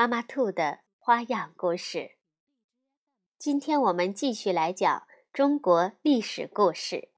[0.00, 2.12] 妈妈兔的花样故事。
[3.36, 7.10] 今天我们继续来讲中国历史故事：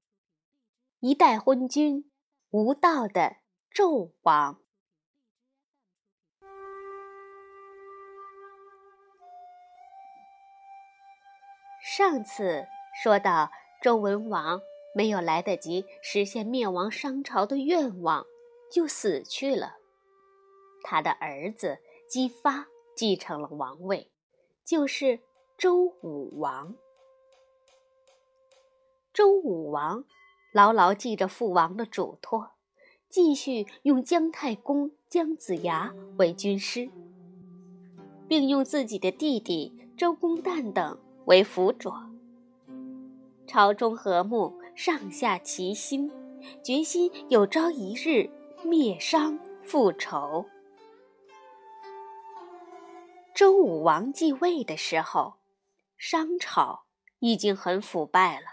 [0.99, 2.11] 一代昏君，
[2.49, 3.37] 无道的
[3.73, 4.59] 纣王。
[11.81, 12.65] 上次
[13.01, 13.49] 说到，
[13.81, 14.59] 周文王
[14.93, 18.25] 没有来得及实现灭亡商朝的愿望，
[18.69, 19.77] 就死去了。
[20.83, 22.72] 他的儿子姬发。
[22.95, 24.11] 继承了王位，
[24.63, 25.19] 就是
[25.57, 26.75] 周武王。
[29.13, 30.05] 周武王
[30.53, 32.51] 牢牢记着父王的嘱托，
[33.09, 36.89] 继续用姜太公、姜子牙为军师，
[38.27, 42.09] 并用自己的弟弟周公旦等为辅佐。
[43.45, 46.11] 朝中和睦，上下齐心，
[46.63, 48.29] 决心有朝一日
[48.63, 50.45] 灭商复仇。
[53.33, 55.37] 周武王继位的时候，
[55.97, 56.83] 商朝
[57.17, 58.45] 已经很腐败了。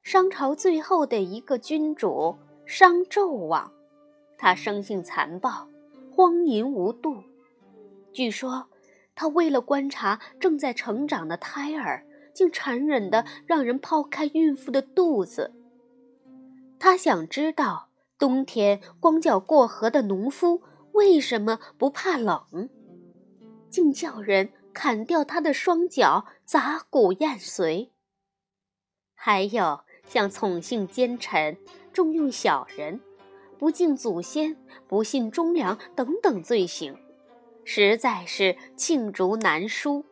[0.00, 3.72] 商朝最后的一个君主商纣王，
[4.38, 5.66] 他生性残暴，
[6.14, 7.16] 荒淫无度。
[8.12, 8.68] 据说，
[9.16, 15.52] 他为了观察正在成长的胎儿，竟残忍地让人剖开孕妇的肚子。
[16.78, 17.88] 他想知道
[18.20, 22.70] 冬天光脚过河的农夫为什么不怕冷。
[23.74, 27.88] 竟叫人砍掉他的双脚，砸骨验髓。
[29.16, 31.58] 还有像宠幸奸臣、
[31.92, 33.00] 重用小人、
[33.58, 36.96] 不敬祖先、不信忠良等等罪行，
[37.64, 40.04] 实在是罄竹难书。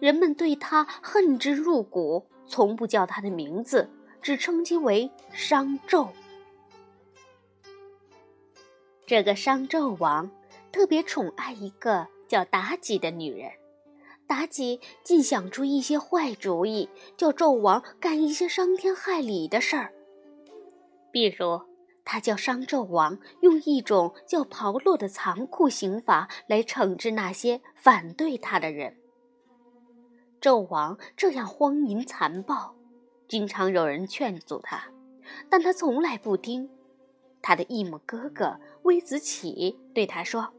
[0.00, 3.90] 人们对他恨之入骨，从不叫他的名字，
[4.22, 6.08] 只称其为商纣。
[9.04, 10.30] 这个商纣王
[10.72, 12.06] 特别宠爱一个。
[12.28, 13.50] 叫妲己的女人，
[14.28, 19.92] 妲己竟想出一些坏主意，叫纣王干一些伤天害理的事儿。
[21.10, 21.62] 比如，
[22.04, 28.96] 他叫商纣王用一种叫炮烙的残酷刑罚来惩治那些反对他的人。
[30.40, 32.74] 纣王这样荒淫残暴，
[33.26, 34.90] 经常有人劝阻他，
[35.48, 36.70] 但他从来不听。
[37.40, 40.52] 他的异母哥哥微子启对他说。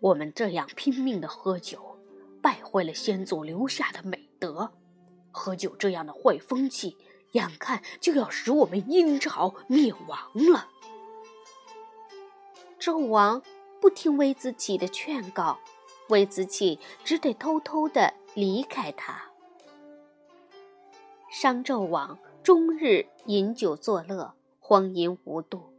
[0.00, 1.98] 我们这样拼命的喝酒，
[2.42, 4.72] 败坏了先祖留下的美德。
[5.30, 6.96] 喝酒这样的坏风气，
[7.32, 10.18] 眼看就要使我们殷朝灭亡
[10.52, 10.68] 了。
[12.78, 13.42] 纣王
[13.80, 15.58] 不听微子启的劝告，
[16.08, 19.30] 微子启只得偷偷的离开他。
[21.30, 25.75] 商纣王终日饮酒作乐，荒淫无度。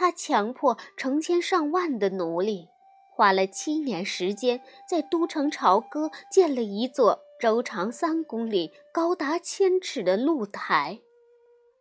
[0.00, 2.70] 他强迫成千上万的奴隶，
[3.12, 11.00] 花了七年时间，在都城朝歌建了一座周长三公里、高达千尺的露台。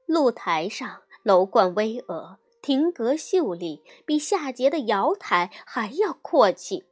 [0.06, 6.84] 露台上楼观巍峨，亭阁秀丽，比夏桀的瑶台还要阔气。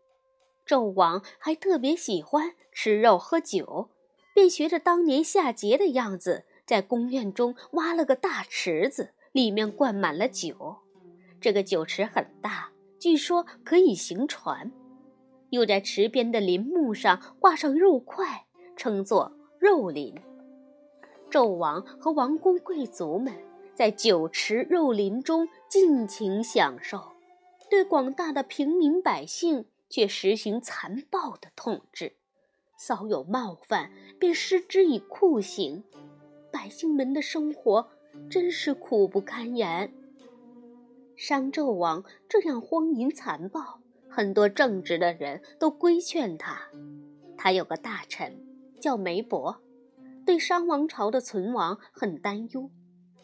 [0.65, 3.89] 纣王还特别喜欢吃肉喝酒，
[4.33, 10.77] 便学着当年夏桀的样子，在宫院中挖了个大池子，里面灌满了酒。
[11.39, 14.71] 这个酒池很大，据说可以行船。
[15.49, 20.13] 又在池边的林木上挂上肉块，称作肉林。
[21.31, 23.33] 纣王和王公贵族们
[23.73, 27.13] 在酒池肉林中尽情享受，
[27.69, 32.13] 对广大的平民百姓却实行残暴的统治，
[32.77, 35.83] 稍有冒犯便施之以酷刑。
[36.51, 37.89] 百姓们的生活
[38.29, 39.93] 真是苦不堪言。
[41.17, 46.69] 商纣王这样荒淫残暴，很多正直的人都规劝他。
[47.35, 48.45] 他有个大臣
[48.79, 49.59] 叫梅伯，
[50.23, 52.69] 对商王朝的存亡很担忧，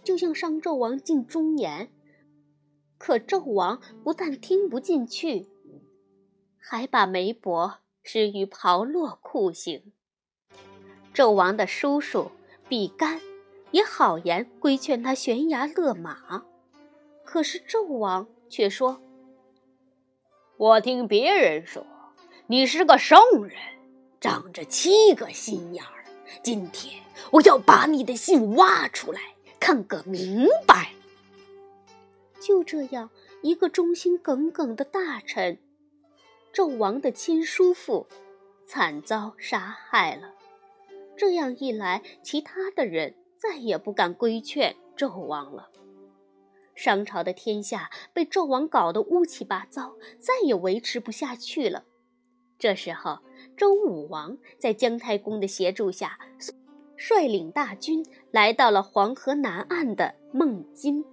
[0.04, 1.92] 就向商纣王进忠言。
[2.98, 5.48] 可纣王不但听不进去，
[6.57, 9.94] 还把梅伯施于炮烙酷刑。
[11.13, 12.31] 纣王的叔叔
[12.68, 13.22] 比干
[13.69, 16.46] 也好言规劝他悬崖勒马。
[17.24, 19.02] 可是纣王却说
[20.58, 21.86] ：“我听别人说
[22.48, 23.58] 你是个圣人，
[24.20, 26.06] 长着七个心眼儿。
[26.42, 29.20] 今天我要把你的心挖出来，
[29.60, 30.92] 看个明白。”
[32.40, 33.10] 就这样，
[33.42, 35.58] 一个忠心耿耿的大臣，
[36.54, 38.06] 纣王的亲叔父，
[38.68, 40.34] 惨遭杀害了。
[41.16, 45.70] 这样一来，其他的人再也不敢规劝纣王了。
[46.75, 51.86] 商朝的天下被纣王搞得乌七八糟，再也维持不下去了。
[52.58, 53.20] 这时候，
[53.58, 56.18] 周武王在姜太公的协助下，
[56.96, 61.04] 率领大军来到了黄河南岸的孟津，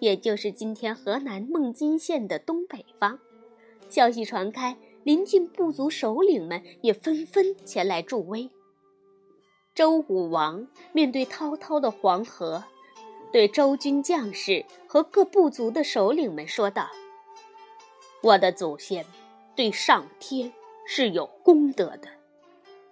[0.00, 3.18] 也就是今天河南孟津县的东北方。
[3.88, 8.50] 消息传开，邻近部族首领们也纷纷前来助威。
[9.74, 12.64] 周武王面对滔滔的黄河，
[13.32, 16.88] 对周军将士和各部族的首领们说道
[18.22, 19.04] ：“我的祖先
[19.54, 20.52] 对上天
[20.86, 22.08] 是有功德的，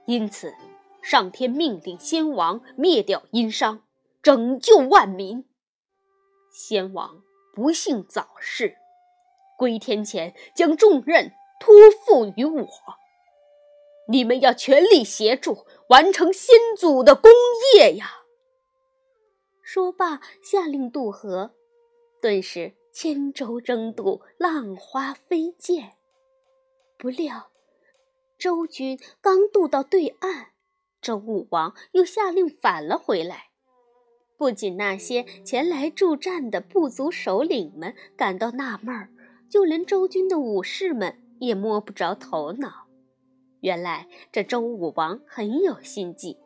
[0.07, 0.55] 因此
[1.03, 3.83] 上天命令先王灭掉殷商，
[4.23, 5.45] 拯救万民。
[6.53, 7.23] 先王
[7.55, 8.77] 不幸早逝，
[9.59, 11.75] 归天前将重任托
[12.05, 12.69] 付于我。”
[14.09, 17.29] 你们要全力协助完成先祖的功
[17.75, 18.26] 业呀！
[19.69, 21.51] 说罢，下令渡河。
[22.23, 25.95] 顿时，千舟争渡，浪花飞溅。
[26.97, 27.51] 不料，
[28.39, 30.51] 周军刚渡到对岸，
[31.03, 33.51] 周武王又下令返了回来。
[34.37, 39.11] 不仅那些前来助战的部族首领们感到纳闷儿，
[39.51, 42.87] 就连周军的武士们也摸不着头脑。
[43.63, 46.39] 原来这周武王很有心计，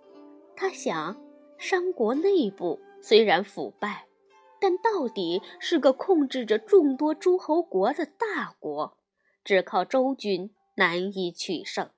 [0.56, 1.22] 他想，
[1.58, 4.06] 商国内部虽然腐败，
[4.60, 8.96] 但到底是个控制着众多诸侯国的大国，
[9.44, 11.90] 只靠周军难以取胜。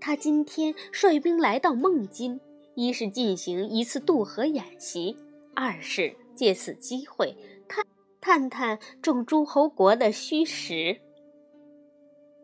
[0.00, 2.40] 他今天率兵来到孟津，
[2.74, 5.16] 一是进行一次渡河演习，
[5.54, 7.36] 二是借此机会
[7.68, 7.84] 探
[8.20, 11.00] 探探众诸侯国的虚实。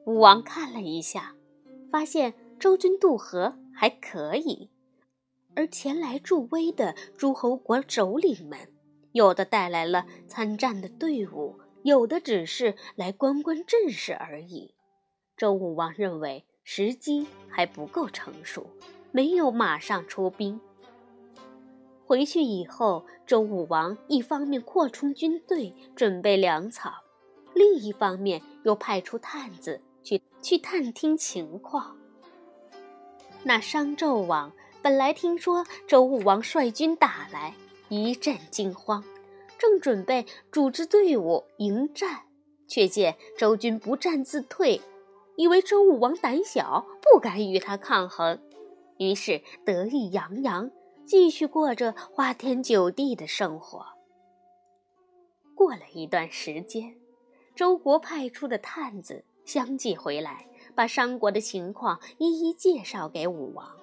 [0.04, 1.34] 武王看了一下。
[1.88, 4.68] 发现周军渡河还可以，
[5.56, 8.68] 而前来助威的诸侯国首领们，
[9.12, 14.74] 有的带来了参战的队伍，有的只是来观观阵势而已。
[15.36, 18.70] 周武王认为时机还不够成熟，
[19.10, 20.60] 没有马上出兵。
[22.04, 26.92] 回去以后，周武王一方面扩充军队，准备粮草，
[27.54, 29.80] 另一方面又派出探子。
[30.06, 31.96] 去去探听情况。
[33.42, 34.52] 那商纣王
[34.86, 37.52] 本来听说周武王率军打来，
[37.88, 39.02] 一阵惊慌，
[39.58, 42.22] 正准备组织队伍迎战，
[42.68, 44.80] 却见周军不战自退，
[45.34, 48.40] 以为周武王胆小，不敢与他抗衡，
[48.98, 50.70] 于是得意洋洋，
[51.04, 53.84] 继续过着花天酒地的生活。
[55.56, 56.94] 过了一段时间，
[57.56, 59.24] 周国派出的探子。
[59.44, 60.46] 相继回来，
[60.76, 63.75] 把商国的情况一一介绍给武王。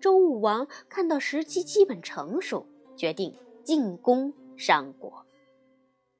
[0.00, 2.66] 周武王看到时机基本成熟，
[2.96, 3.34] 决定
[3.64, 5.24] 进攻商国。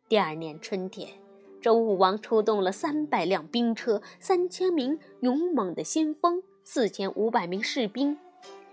[0.09, 1.09] 第二年春天，
[1.61, 8.18] 周武王出动了三百辆兵车、三千名勇猛的先锋、四千五百名士兵，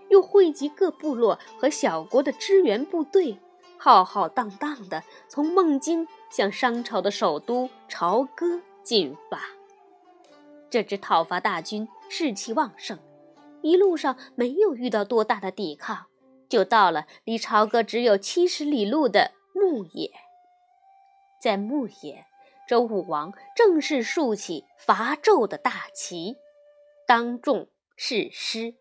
[0.08, 3.38] 又汇集各部落和小国的支援部队，
[3.76, 9.40] 浩浩荡荡地从孟津向商朝的首都朝歌进发。
[10.70, 12.98] 这支讨伐大军士气旺盛，
[13.64, 16.06] 一路上没有遇到多大的抵抗，
[16.50, 20.12] 就到了离朝歌只有七十里路的牧野。
[21.42, 22.26] 在牧野，
[22.68, 26.36] 周武王正式竖起伐纣的大旗，
[27.06, 28.74] 当众誓师。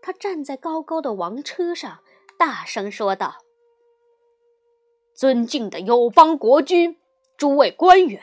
[0.00, 1.98] 他站在高高的王车上，
[2.38, 3.36] 大声说道
[5.14, 6.98] ：“尊敬的友邦国君，
[7.36, 8.22] 诸位官员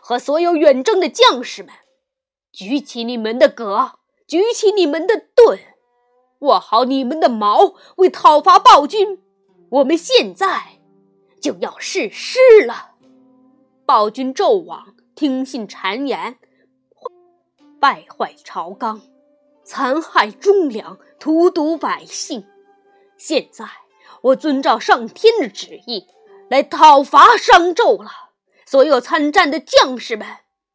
[0.00, 1.74] 和所有远征的将士们！”
[2.52, 5.58] 举起你们的戈，举起你们的盾，
[6.40, 9.22] 握好你们的矛，为讨伐暴君，
[9.70, 10.80] 我们现在
[11.40, 12.94] 就要誓师了。
[13.84, 16.38] 暴君纣王听信谗言，
[17.78, 19.00] 败坏朝纲，
[19.62, 22.44] 残害忠良，荼毒百姓。
[23.16, 23.64] 现在
[24.22, 26.06] 我遵照上天的旨意
[26.50, 28.10] 来讨伐商纣了。
[28.66, 30.26] 所有参战的将士们。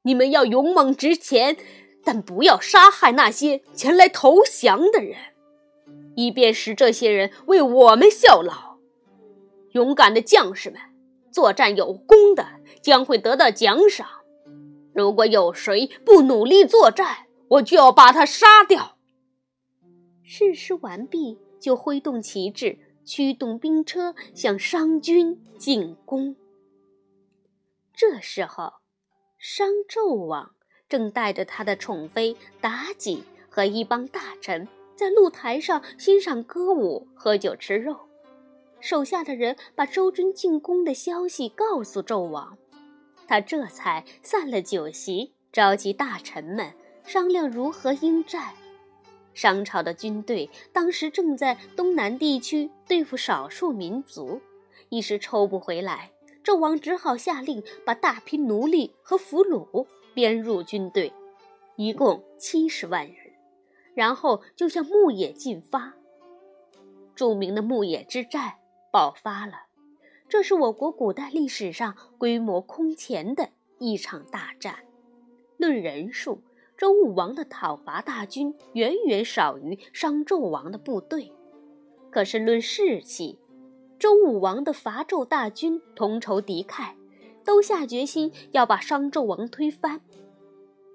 [0.04, 1.58] 你们要勇猛直前，
[2.04, 5.18] 但不要杀害那些前来投降的人，
[6.16, 8.78] 以便使这些人为我们效劳。
[9.72, 10.80] 勇敢的将士们，
[11.32, 12.46] 作战有功的
[12.82, 14.08] 将会得到奖赏。
[14.94, 18.98] 如果有谁不努力作战，我就要把他杀掉。
[20.24, 26.36] 誓师完毕，就挥动旗帜，驱动兵车向商军进攻。
[27.94, 28.74] 这时候，
[29.38, 30.52] 商纣王
[30.92, 37.96] 正带着他的宠妃妲己和一帮大臣在露台上欣赏歌舞、喝酒、吃肉。
[38.82, 42.58] 手下的人把周军进攻的消息告诉纣王。
[43.26, 46.74] 他这才散了酒席，召集大臣们
[47.06, 48.54] 商量如何应战。
[49.34, 54.42] 商朝的军队当时正在东南地区对付少数民族，
[54.90, 56.12] 一时抽不回来。
[56.44, 61.14] 纣王只好下令把大批奴隶和俘虏编入军队，
[61.76, 63.16] 一共七十万人，
[63.94, 65.94] 然后就向牧野进发。
[67.16, 68.56] 著名的牧野之战
[68.92, 69.54] 爆发了。
[70.28, 73.50] 这是我国古代历史上规模空前的
[73.80, 74.86] 一场大战。
[75.58, 76.42] 论人数，
[76.78, 81.34] 周武王的讨伐大军远远少于商纣王的部队；
[82.10, 83.38] 可是论士气，
[84.00, 86.94] 周武王的伐纣大军同仇敌忾，
[87.44, 90.02] 都下决心要把商纣王推翻。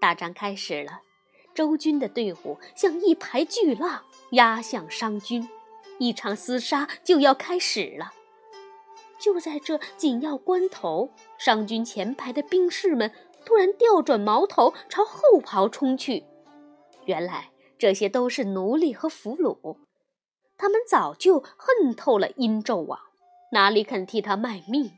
[0.00, 1.00] 大战开始了，
[1.54, 5.48] 周军的队伍像一排巨浪压向商军，
[5.98, 8.12] 一场厮杀就要开始了。
[9.18, 13.10] 就在这紧要关头，商军前排的兵士们
[13.46, 16.24] 突然调转矛头朝后袍冲去。
[17.06, 19.78] 原来这些都是奴隶和俘虏，
[20.58, 23.00] 他们早就恨透了殷纣王，
[23.52, 24.92] 哪里肯替他卖命？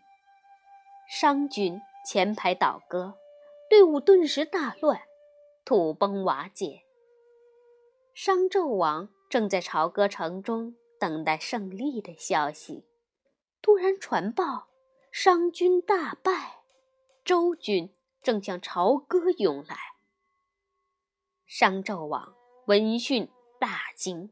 [1.11, 3.15] 商军前排倒戈，
[3.71, 5.01] 队伍顿时大乱，
[5.65, 6.83] 土崩瓦解。
[8.13, 12.85] 商纣王正在朝歌城中等待胜利的消息。
[13.63, 14.69] 突然传报，
[15.11, 16.63] 商军大败，
[17.25, 19.77] 周军正向朝歌涌来。
[21.47, 22.35] 商纣王
[22.67, 23.27] 闻讯
[23.59, 24.31] 大惊，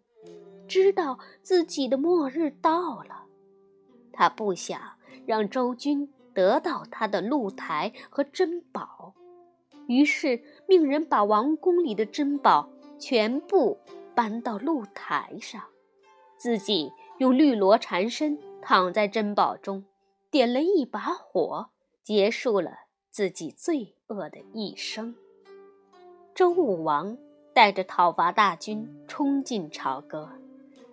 [0.69, 3.25] 知道自己的末日到了。
[4.13, 9.15] 他不想让周军得到他的露台和珍宝，
[9.89, 13.79] 于是命人把王宫里的珍宝全部
[14.15, 15.63] 搬到露台上，
[16.37, 18.39] 自己用绿萝缠身。
[18.69, 19.85] 躺在珍宝中，
[20.29, 21.69] 点了一把火，
[22.03, 22.73] 结束了
[23.13, 25.15] 自己罪恶的一生。
[26.35, 27.17] 周武王
[27.55, 30.33] 带着讨伐大军冲进朝歌，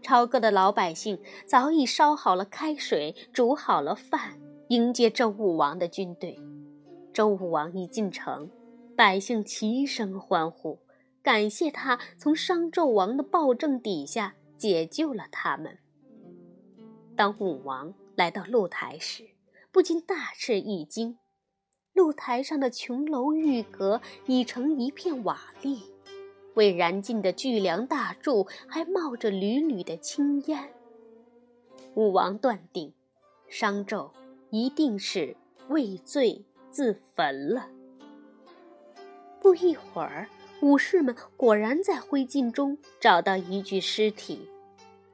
[0.03, 4.39] 朝歌的老百姓早已烧好了开水，煮好了饭，
[4.73, 6.35] 迎接周武王的军队。
[7.13, 8.49] 周武王一进城，
[8.97, 10.79] 百姓齐声欢呼，
[11.21, 15.77] 感谢他从商纣王的暴政底下解救了他们。
[17.15, 19.23] 当武王来到露台时，
[19.71, 21.19] 不禁大吃一惊。
[21.93, 25.83] 露台上的琼楼玉阁已成一片瓦砾，
[26.55, 30.73] 未燃尽的巨梁大柱还冒着缕缕的青烟。
[31.93, 32.91] 武王断定，
[33.47, 34.09] 商纣
[34.53, 35.35] 一定是
[35.69, 37.67] 畏罪自焚了。
[39.41, 40.29] 不一会儿，
[40.61, 44.47] 武士们果然在灰烬中找到一具尸体。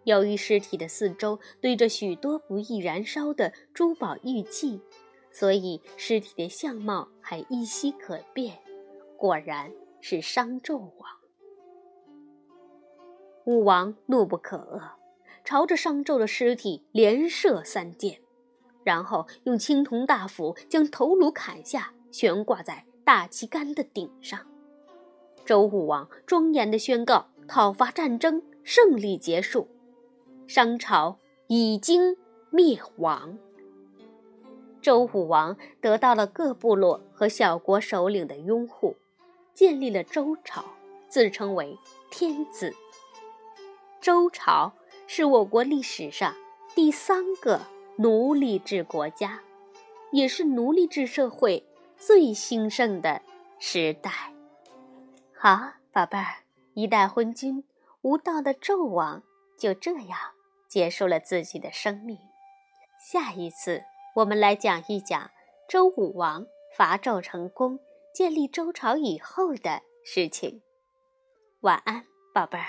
[0.03, 4.81] 由于尸体的四周堆着许多不易燃烧的珠宝玉器，
[5.31, 8.59] 所以尸体的相貌还依稀可辨。
[9.15, 11.09] 果然是商纣王。
[13.45, 14.81] 武王怒不可遏，
[15.45, 18.19] 朝着商纣的尸体连射三箭，
[18.83, 24.39] 然后用青铜大斧将头颅砍下，悬挂在大旗杆的顶上。
[25.45, 29.67] 周武王庄严地宣告：讨伐战争胜利结束。
[30.47, 31.17] 商朝
[31.47, 32.17] 已经
[32.49, 33.37] 灭亡。
[34.81, 38.95] 周武王得到了各部落和小国首领的拥护，
[39.53, 40.63] 建立了周朝，
[41.07, 41.77] 自称为
[42.09, 42.73] 天子。
[43.99, 44.73] 周朝
[45.05, 46.33] 是我国历史上
[46.73, 47.61] 第三个
[48.01, 49.41] 奴隶制国家，
[50.13, 51.61] 也是奴隶制社会
[51.97, 53.21] 最兴盛的
[53.59, 54.33] 时代。
[55.35, 56.37] 好，宝贝儿，
[56.75, 57.61] 一代昏君
[58.01, 59.21] 无道的纣王
[59.57, 60.17] 就这样。
[60.69, 62.17] 结束了自己的生命。
[63.11, 63.83] 下一次，
[64.15, 65.29] 我们来讲一讲
[65.67, 66.45] 周武王
[66.77, 67.79] 伐纣成功、
[68.13, 70.61] 建立周朝以后的事情。
[71.61, 72.65] 晚安，宝贝儿。